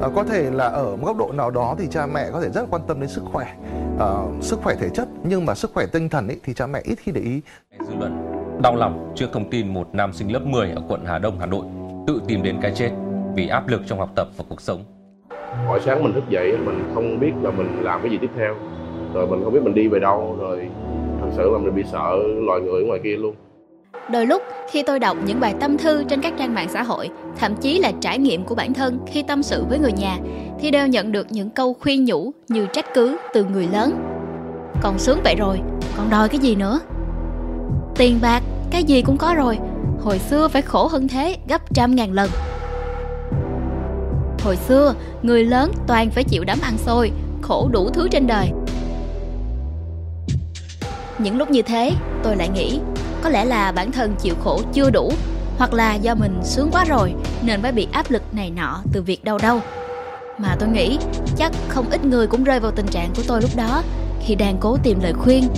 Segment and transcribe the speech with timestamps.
[0.00, 2.48] à, có thể là ở một góc độ nào đó thì cha mẹ có thể
[2.50, 3.46] rất quan tâm đến sức khỏe
[3.96, 6.80] uh, sức khỏe thể chất nhưng mà sức khỏe tinh thần ấy, thì cha mẹ
[6.84, 7.40] ít khi để ý.
[7.80, 11.18] Dư luận đau lòng trước thông tin một nam sinh lớp 10 ở quận Hà
[11.18, 11.64] Đông Hà Nội
[12.06, 12.90] tự tìm đến cái chết
[13.34, 14.84] vì áp lực trong học tập và cuộc sống.
[15.66, 18.54] Mỗi sáng mình thức dậy mình không biết là mình làm cái gì tiếp theo.
[19.14, 20.68] Rồi mình không biết mình đi về đâu rồi
[21.20, 22.16] thật sự là mình bị sợ
[22.46, 23.34] loài người ở ngoài kia luôn
[24.12, 27.10] Đôi lúc khi tôi đọc những bài tâm thư trên các trang mạng xã hội,
[27.38, 30.18] thậm chí là trải nghiệm của bản thân khi tâm sự với người nhà,
[30.60, 33.94] thì đều nhận được những câu khuyên nhủ như trách cứ từ người lớn.
[34.82, 35.60] Còn sướng vậy rồi,
[35.96, 36.80] còn đòi cái gì nữa?
[37.96, 39.58] Tiền bạc, cái gì cũng có rồi,
[40.00, 42.30] hồi xưa phải khổ hơn thế gấp trăm ngàn lần.
[44.44, 47.10] Hồi xưa, người lớn toàn phải chịu đám ăn xôi,
[47.42, 48.50] khổ đủ thứ trên đời.
[51.18, 52.78] Những lúc như thế, tôi lại nghĩ
[53.24, 55.12] có lẽ là bản thân chịu khổ chưa đủ
[55.58, 59.02] hoặc là do mình sướng quá rồi nên mới bị áp lực này nọ từ
[59.02, 59.60] việc đâu đâu
[60.38, 60.98] mà tôi nghĩ
[61.36, 63.82] chắc không ít người cũng rơi vào tình trạng của tôi lúc đó
[64.20, 65.48] khi đang cố tìm lời khuyên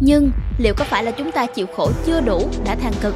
[0.00, 3.14] nhưng liệu có phải là chúng ta chịu khổ chưa đủ đã than cực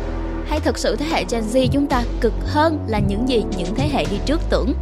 [0.49, 3.75] hay thực sự thế hệ Gen Z chúng ta cực hơn là những gì những
[3.75, 4.75] thế hệ đi trước tưởng?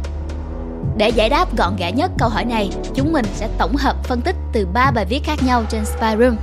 [0.97, 4.21] Để giải đáp gọn gẽ nhất câu hỏi này, chúng mình sẽ tổng hợp phân
[4.21, 6.35] tích từ ba bài viết khác nhau trên Spy Room.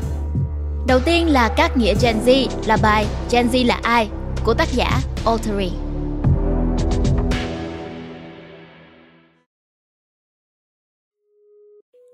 [0.88, 4.08] Đầu tiên là các nghĩa Gen Z là bài Gen Z là ai
[4.44, 5.70] của tác giả Altery.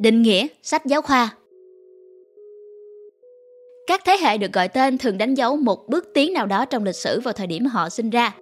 [0.01, 1.31] Định nghĩa sách giáo khoa
[3.87, 6.85] Các thế hệ được gọi tên thường đánh dấu một bước tiến nào đó trong
[6.85, 8.35] lịch sử vào thời điểm họ sinh ra.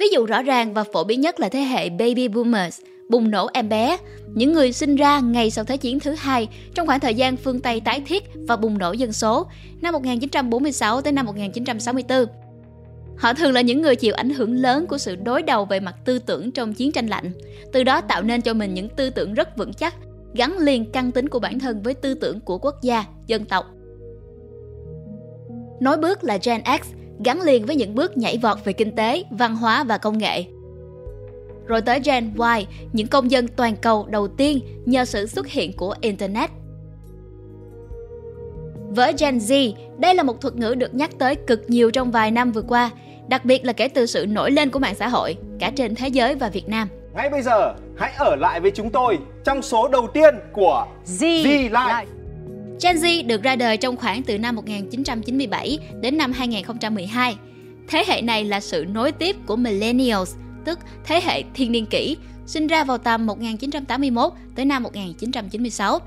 [0.00, 3.48] Ví dụ rõ ràng và phổ biến nhất là thế hệ Baby Boomers, bùng nổ
[3.52, 3.96] em bé,
[4.34, 7.60] những người sinh ra ngay sau Thế chiến thứ hai trong khoảng thời gian phương
[7.60, 9.46] Tây tái thiết và bùng nổ dân số
[9.82, 12.26] năm 1946 tới năm 1964.
[13.18, 15.94] Họ thường là những người chịu ảnh hưởng lớn của sự đối đầu về mặt
[16.04, 17.32] tư tưởng trong chiến tranh lạnh,
[17.72, 19.94] từ đó tạo nên cho mình những tư tưởng rất vững chắc,
[20.34, 23.66] gắn liền căn tính của bản thân với tư tưởng của quốc gia, dân tộc.
[25.80, 26.86] Nói bước là Gen X,
[27.24, 30.44] gắn liền với những bước nhảy vọt về kinh tế, văn hóa và công nghệ,
[31.70, 35.72] rồi tới Gen Y, những công dân toàn cầu đầu tiên nhờ sự xuất hiện
[35.72, 36.50] của Internet.
[38.88, 42.30] Với Gen Z, đây là một thuật ngữ được nhắc tới cực nhiều trong vài
[42.30, 42.90] năm vừa qua,
[43.28, 46.08] đặc biệt là kể từ sự nổi lên của mạng xã hội, cả trên thế
[46.08, 46.88] giới và Việt Nam.
[47.14, 51.44] Ngay bây giờ, hãy ở lại với chúng tôi trong số đầu tiên của Z,
[51.44, 52.06] Z Live.
[52.82, 57.36] Gen Z được ra đời trong khoảng từ năm 1997 đến năm 2012.
[57.88, 60.34] Thế hệ này là sự nối tiếp của Millennials,
[60.64, 62.16] tức thế hệ thiên niên kỷ,
[62.46, 65.98] sinh ra vào tầm 1981 tới năm 1996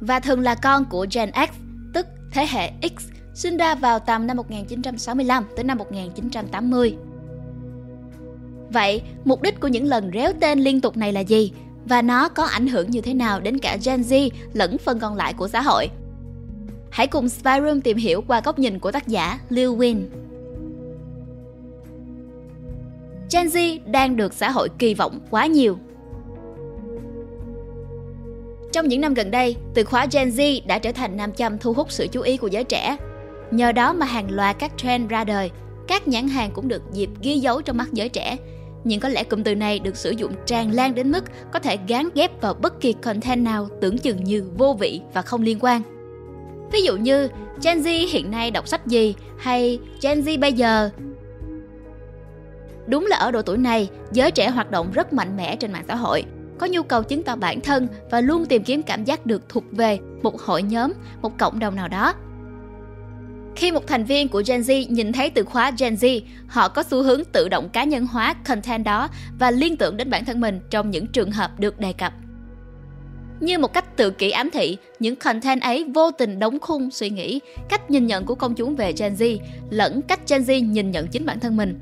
[0.00, 1.54] và thường là con của Gen X,
[1.94, 3.02] tức thế hệ X,
[3.34, 6.96] sinh ra vào tầm năm 1965 tới năm 1980.
[8.70, 11.52] Vậy, mục đích của những lần réo tên liên tục này là gì?
[11.84, 15.16] Và nó có ảnh hưởng như thế nào đến cả Gen Z lẫn phần còn
[15.16, 15.88] lại của xã hội?
[16.90, 20.02] Hãy cùng Spyroom tìm hiểu qua góc nhìn của tác giả Liu Win.
[23.32, 25.78] Gen Z đang được xã hội kỳ vọng quá nhiều.
[28.72, 31.72] Trong những năm gần đây, từ khóa Gen Z đã trở thành nam châm thu
[31.72, 32.96] hút sự chú ý của giới trẻ.
[33.50, 35.50] Nhờ đó mà hàng loạt các trend ra đời,
[35.88, 38.36] các nhãn hàng cũng được dịp ghi dấu trong mắt giới trẻ.
[38.84, 41.78] Nhưng có lẽ cụm từ này được sử dụng tràn lan đến mức có thể
[41.88, 45.58] gán ghép vào bất kỳ content nào tưởng chừng như vô vị và không liên
[45.60, 45.82] quan.
[46.72, 47.28] Ví dụ như
[47.62, 50.90] Gen Z hiện nay đọc sách gì hay Gen Z bây giờ
[52.86, 55.84] Đúng là ở độ tuổi này, giới trẻ hoạt động rất mạnh mẽ trên mạng
[55.88, 56.24] xã hội,
[56.58, 59.64] có nhu cầu chứng tỏ bản thân và luôn tìm kiếm cảm giác được thuộc
[59.72, 60.92] về một hội nhóm,
[61.22, 62.14] một cộng đồng nào đó.
[63.56, 66.82] Khi một thành viên của Gen Z nhìn thấy từ khóa Gen Z, họ có
[66.82, 69.08] xu hướng tự động cá nhân hóa content đó
[69.38, 72.12] và liên tưởng đến bản thân mình trong những trường hợp được đề cập.
[73.40, 77.10] Như một cách tự kỷ ám thị, những content ấy vô tình đóng khung suy
[77.10, 79.38] nghĩ, cách nhìn nhận của công chúng về Gen Z,
[79.70, 81.80] lẫn cách Gen Z nhìn nhận chính bản thân mình,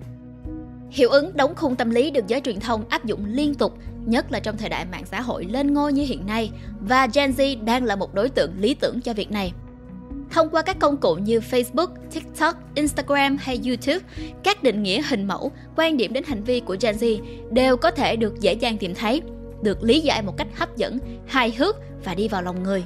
[0.94, 4.32] Hiệu ứng đóng khung tâm lý được giới truyền thông áp dụng liên tục, nhất
[4.32, 7.64] là trong thời đại mạng xã hội lên ngôi như hiện nay, và Gen Z
[7.64, 9.52] đang là một đối tượng lý tưởng cho việc này.
[10.30, 13.98] Thông qua các công cụ như Facebook, TikTok, Instagram hay YouTube,
[14.42, 17.18] các định nghĩa hình mẫu, quan điểm đến hành vi của Gen Z
[17.50, 19.22] đều có thể được dễ dàng tìm thấy,
[19.62, 22.84] được lý giải một cách hấp dẫn, hài hước và đi vào lòng người.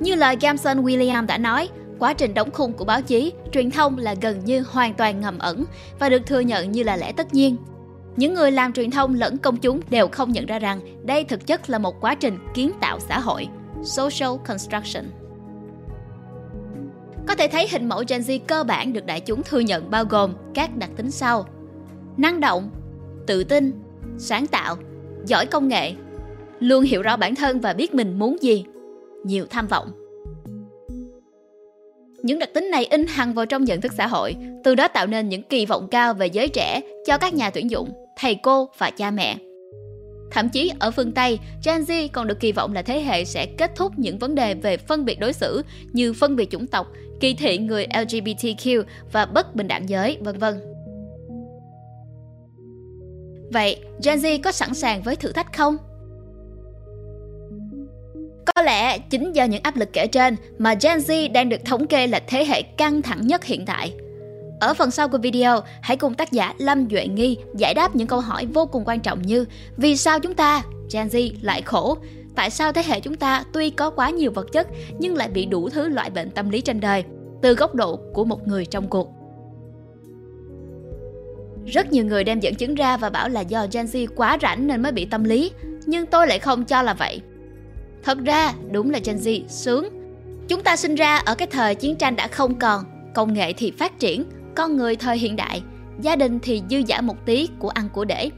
[0.00, 1.68] Như lời Gamson William đã nói,
[2.02, 5.38] quá trình đóng khung của báo chí, truyền thông là gần như hoàn toàn ngầm
[5.38, 5.64] ẩn
[5.98, 7.56] và được thừa nhận như là lẽ tất nhiên.
[8.16, 11.46] Những người làm truyền thông lẫn công chúng đều không nhận ra rằng đây thực
[11.46, 13.48] chất là một quá trình kiến tạo xã hội,
[13.84, 15.04] social construction.
[17.26, 20.04] Có thể thấy hình mẫu Gen Z cơ bản được đại chúng thừa nhận bao
[20.04, 21.46] gồm các đặc tính sau.
[22.16, 22.70] Năng động,
[23.26, 23.72] tự tin,
[24.18, 24.76] sáng tạo,
[25.26, 25.92] giỏi công nghệ,
[26.60, 28.64] luôn hiểu rõ bản thân và biết mình muốn gì,
[29.24, 30.01] nhiều tham vọng.
[32.22, 35.06] Những đặc tính này in hằn vào trong nhận thức xã hội, từ đó tạo
[35.06, 38.68] nên những kỳ vọng cao về giới trẻ cho các nhà tuyển dụng, thầy cô
[38.78, 39.36] và cha mẹ.
[40.30, 43.46] Thậm chí ở phương Tây, Gen Z còn được kỳ vọng là thế hệ sẽ
[43.46, 46.86] kết thúc những vấn đề về phân biệt đối xử như phân biệt chủng tộc,
[47.20, 48.82] kỳ thị người LGBTQ
[49.12, 50.60] và bất bình đẳng giới, vân vân.
[53.52, 55.76] Vậy, Gen Z có sẵn sàng với thử thách không?
[58.62, 61.86] Có lẽ chính do những áp lực kể trên mà Gen Z đang được thống
[61.86, 63.92] kê là thế hệ căng thẳng nhất hiện tại.
[64.60, 68.06] Ở phần sau của video, hãy cùng tác giả Lâm Duệ Nghi giải đáp những
[68.06, 69.44] câu hỏi vô cùng quan trọng như
[69.76, 70.62] Vì sao chúng ta,
[70.92, 71.96] Gen Z, lại khổ?
[72.34, 74.68] Tại sao thế hệ chúng ta tuy có quá nhiều vật chất
[74.98, 77.04] nhưng lại bị đủ thứ loại bệnh tâm lý trên đời?
[77.42, 79.08] Từ góc độ của một người trong cuộc.
[81.66, 84.66] Rất nhiều người đem dẫn chứng ra và bảo là do Gen Z quá rảnh
[84.66, 85.50] nên mới bị tâm lý,
[85.86, 87.20] nhưng tôi lại không cho là vậy.
[88.04, 89.88] Thật ra, đúng là Gen Z sướng.
[90.48, 92.84] Chúng ta sinh ra ở cái thời chiến tranh đã không còn,
[93.14, 95.62] công nghệ thì phát triển, con người thời hiện đại,
[96.00, 98.30] gia đình thì dư giả một tí của ăn của để.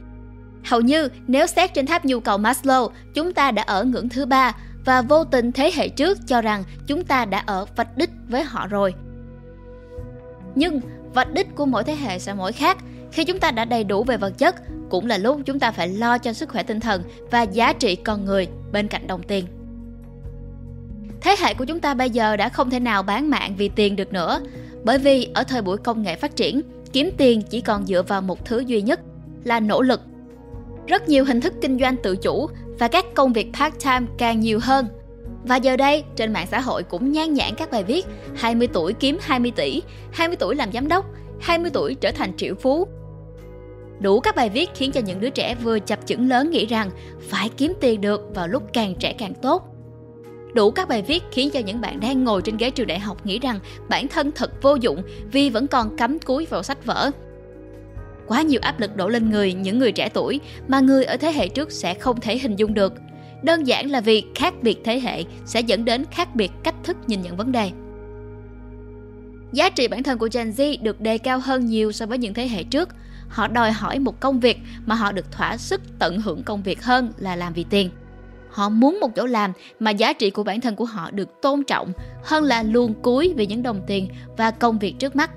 [0.65, 4.25] Hầu như nếu xét trên tháp nhu cầu Maslow, chúng ta đã ở ngưỡng thứ
[4.25, 8.09] ba và vô tình thế hệ trước cho rằng chúng ta đã ở vạch đích
[8.29, 8.93] với họ rồi.
[10.55, 10.79] Nhưng
[11.13, 12.77] vạch đích của mỗi thế hệ sẽ mỗi khác.
[13.15, 14.55] Khi chúng ta đã đầy đủ về vật chất,
[14.89, 17.95] cũng là lúc chúng ta phải lo cho sức khỏe tinh thần và giá trị
[17.95, 19.45] con người bên cạnh đồng tiền.
[21.21, 23.95] Thế hệ của chúng ta bây giờ đã không thể nào bán mạng vì tiền
[23.95, 24.41] được nữa,
[24.83, 26.61] bởi vì ở thời buổi công nghệ phát triển,
[26.93, 28.99] kiếm tiền chỉ còn dựa vào một thứ duy nhất
[29.43, 30.01] là nỗ lực.
[30.87, 32.47] Rất nhiều hình thức kinh doanh tự chủ
[32.79, 34.87] và các công việc part-time càng nhiều hơn.
[35.43, 38.93] Và giờ đây, trên mạng xã hội cũng nhan nhản các bài viết 20 tuổi
[38.93, 39.81] kiếm 20 tỷ,
[40.11, 41.05] 20 tuổi làm giám đốc,
[41.41, 42.87] 20 tuổi trở thành triệu phú.
[43.99, 46.89] Đủ các bài viết khiến cho những đứa trẻ vừa chập chững lớn nghĩ rằng
[47.21, 49.75] phải kiếm tiền được vào lúc càng trẻ càng tốt
[50.55, 53.25] Đủ các bài viết khiến cho những bạn đang ngồi trên ghế trường đại học
[53.25, 53.59] nghĩ rằng
[53.89, 55.01] bản thân thật vô dụng
[55.31, 57.11] vì vẫn còn cắm cúi vào sách vở.
[58.27, 61.31] Quá nhiều áp lực đổ lên người những người trẻ tuổi mà người ở thế
[61.31, 62.93] hệ trước sẽ không thể hình dung được.
[63.43, 66.97] Đơn giản là vì khác biệt thế hệ sẽ dẫn đến khác biệt cách thức
[67.07, 67.71] nhìn nhận vấn đề.
[69.51, 72.33] Giá trị bản thân của Gen Z được đề cao hơn nhiều so với những
[72.33, 72.89] thế hệ trước.
[73.29, 76.83] Họ đòi hỏi một công việc mà họ được thỏa sức tận hưởng công việc
[76.83, 77.89] hơn là làm vì tiền.
[78.49, 81.63] Họ muốn một chỗ làm mà giá trị của bản thân của họ được tôn
[81.63, 81.91] trọng
[82.23, 85.31] hơn là luôn cúi vì những đồng tiền và công việc trước mắt.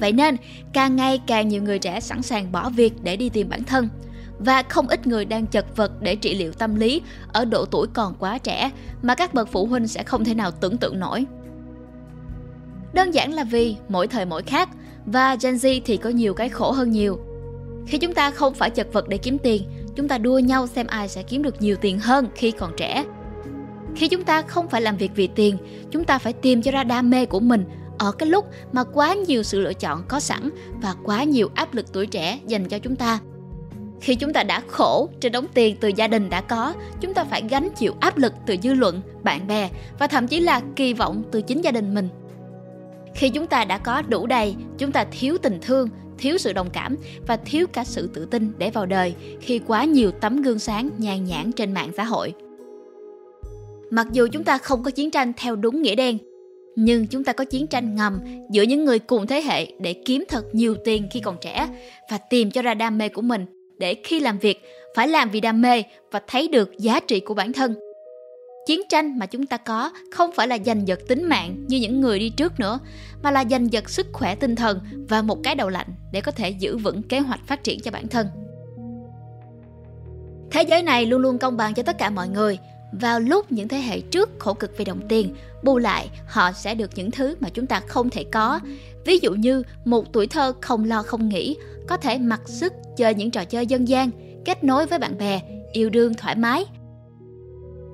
[0.00, 0.36] Vậy nên,
[0.72, 3.88] càng ngày càng nhiều người trẻ sẵn sàng bỏ việc để đi tìm bản thân
[4.38, 7.02] và không ít người đang chật vật để trị liệu tâm lý
[7.32, 8.70] ở độ tuổi còn quá trẻ
[9.02, 11.26] mà các bậc phụ huynh sẽ không thể nào tưởng tượng nổi.
[12.92, 14.68] Đơn giản là vì mỗi thời mỗi khác
[15.06, 17.18] và Gen Z thì có nhiều cái khổ hơn nhiều.
[17.86, 19.62] Khi chúng ta không phải chật vật để kiếm tiền,
[19.96, 23.04] chúng ta đua nhau xem ai sẽ kiếm được nhiều tiền hơn khi còn trẻ.
[23.96, 25.56] Khi chúng ta không phải làm việc vì tiền,
[25.90, 27.64] chúng ta phải tìm cho ra đam mê của mình
[27.98, 30.50] ở cái lúc mà quá nhiều sự lựa chọn có sẵn
[30.82, 33.18] và quá nhiều áp lực tuổi trẻ dành cho chúng ta.
[34.00, 37.24] Khi chúng ta đã khổ trên đống tiền từ gia đình đã có, chúng ta
[37.24, 40.92] phải gánh chịu áp lực từ dư luận, bạn bè và thậm chí là kỳ
[40.92, 42.08] vọng từ chính gia đình mình
[43.14, 45.88] khi chúng ta đã có đủ đầy chúng ta thiếu tình thương
[46.18, 46.96] thiếu sự đồng cảm
[47.26, 50.90] và thiếu cả sự tự tin để vào đời khi quá nhiều tấm gương sáng
[50.98, 52.34] nhàn nhãn trên mạng xã hội.
[53.90, 56.18] Mặc dù chúng ta không có chiến tranh theo đúng nghĩa đen,
[56.76, 58.18] nhưng chúng ta có chiến tranh ngầm
[58.50, 61.68] giữa những người cùng thế hệ để kiếm thật nhiều tiền khi còn trẻ
[62.10, 63.46] và tìm cho ra đam mê của mình
[63.78, 64.62] để khi làm việc
[64.96, 67.74] phải làm vì đam mê và thấy được giá trị của bản thân
[68.66, 72.00] chiến tranh mà chúng ta có không phải là giành giật tính mạng như những
[72.00, 72.78] người đi trước nữa,
[73.22, 76.32] mà là giành giật sức khỏe tinh thần và một cái đầu lạnh để có
[76.32, 78.26] thể giữ vững kế hoạch phát triển cho bản thân.
[80.50, 82.58] Thế giới này luôn luôn công bằng cho tất cả mọi người
[83.00, 86.74] vào lúc những thế hệ trước khổ cực vì đồng tiền, bù lại họ sẽ
[86.74, 88.60] được những thứ mà chúng ta không thể có.
[89.04, 91.56] Ví dụ như một tuổi thơ không lo không nghĩ,
[91.88, 94.10] có thể mặc sức chơi những trò chơi dân gian,
[94.44, 95.40] kết nối với bạn bè,
[95.72, 96.64] yêu đương thoải mái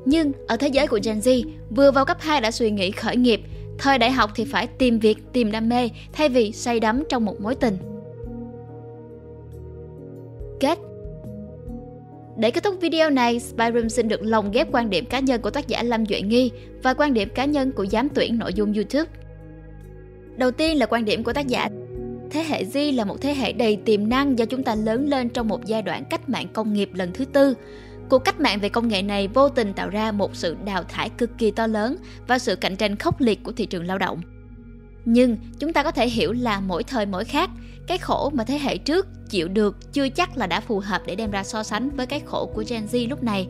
[0.05, 3.17] nhưng ở thế giới của Gen Z, vừa vào cấp 2 đã suy nghĩ khởi
[3.17, 3.41] nghiệp,
[3.79, 7.25] thời đại học thì phải tìm việc, tìm đam mê thay vì say đắm trong
[7.25, 7.77] một mối tình.
[10.61, 10.79] Kết
[12.41, 15.51] để kết thúc video này, Spyroom xin được lồng ghép quan điểm cá nhân của
[15.51, 16.51] tác giả Lâm Duệ Nghi
[16.83, 19.11] và quan điểm cá nhân của giám tuyển nội dung YouTube.
[20.37, 21.69] Đầu tiên là quan điểm của tác giả.
[22.31, 25.29] Thế hệ Z là một thế hệ đầy tiềm năng do chúng ta lớn lên
[25.29, 27.55] trong một giai đoạn cách mạng công nghiệp lần thứ tư.
[28.11, 31.11] Cuộc cách mạng về công nghệ này vô tình tạo ra một sự đào thải
[31.11, 34.21] cực kỳ to lớn và sự cạnh tranh khốc liệt của thị trường lao động.
[35.05, 37.51] Nhưng chúng ta có thể hiểu là mỗi thời mỗi khác,
[37.87, 41.15] cái khổ mà thế hệ trước chịu được chưa chắc là đã phù hợp để
[41.15, 43.49] đem ra so sánh với cái khổ của Gen Z lúc này.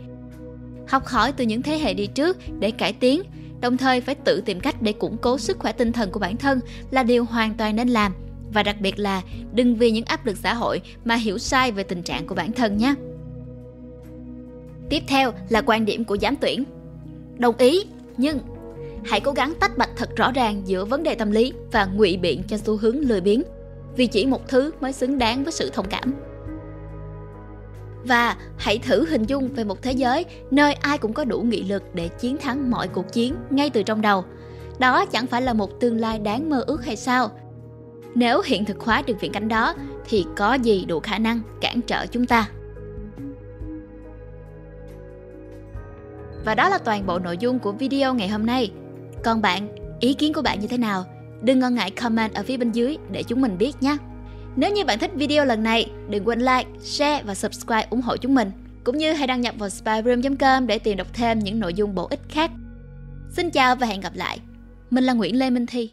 [0.88, 3.22] Học hỏi từ những thế hệ đi trước để cải tiến,
[3.60, 6.36] đồng thời phải tự tìm cách để củng cố sức khỏe tinh thần của bản
[6.36, 8.14] thân là điều hoàn toàn nên làm
[8.52, 9.22] và đặc biệt là
[9.54, 12.52] đừng vì những áp lực xã hội mà hiểu sai về tình trạng của bản
[12.52, 12.94] thân nhé.
[14.90, 16.64] Tiếp theo là quan điểm của giám tuyển.
[17.38, 17.84] Đồng ý,
[18.16, 18.38] nhưng
[19.04, 22.16] hãy cố gắng tách bạch thật rõ ràng giữa vấn đề tâm lý và ngụy
[22.16, 23.42] biện cho xu hướng lười biếng
[23.96, 26.14] vì chỉ một thứ mới xứng đáng với sự thông cảm.
[28.04, 31.62] Và hãy thử hình dung về một thế giới nơi ai cũng có đủ nghị
[31.62, 34.24] lực để chiến thắng mọi cuộc chiến ngay từ trong đầu.
[34.78, 37.30] Đó chẳng phải là một tương lai đáng mơ ước hay sao?
[38.14, 39.74] Nếu hiện thực hóa được viễn cảnh đó
[40.08, 42.48] thì có gì đủ khả năng cản trở chúng ta?
[46.44, 48.70] Và đó là toàn bộ nội dung của video ngày hôm nay
[49.24, 49.68] còn bạn
[50.00, 51.04] ý kiến của bạn như thế nào
[51.42, 53.96] đừng ngần ngại comment ở phía bên dưới để chúng mình biết nhé
[54.56, 58.16] nếu như bạn thích video lần này, đừng quên like, share và subscribe ủng hộ
[58.16, 58.50] chúng mình.
[58.84, 62.06] Cũng như hãy đăng nhập vào spyroom.com để tìm đọc thêm những nội dung bổ
[62.10, 62.50] ích khác.
[63.30, 64.38] Xin chào và hẹn gặp lại.
[64.90, 65.90] Mình là Nguyễn Lê Minh Thi.